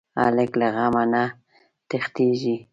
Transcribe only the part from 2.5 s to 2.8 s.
نه.